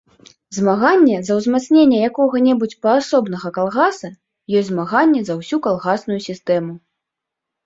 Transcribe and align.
Змаганне 0.57 1.17
за 1.27 1.33
ўзмацненне 1.39 1.99
якога-небудзь 2.09 2.77
паасобнага 2.85 3.47
калгаса 3.59 4.09
ёсць 4.61 4.69
змаганне 4.71 5.19
за 5.29 5.33
ўсю 5.43 5.57
калгасную 5.69 6.19
сістэму. 6.31 6.73